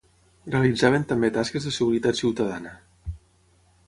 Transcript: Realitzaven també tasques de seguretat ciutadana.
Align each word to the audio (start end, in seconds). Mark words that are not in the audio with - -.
Realitzaven 0.53 1.03
també 1.11 1.29
tasques 1.35 1.67
de 1.69 1.73
seguretat 1.75 2.21
ciutadana. 2.21 2.73